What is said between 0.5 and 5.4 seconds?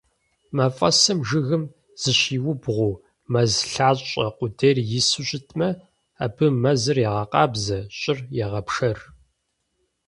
Мафӏэсым жыгым зыщимыубгъуу, мэз лъащӏэ къудейр ису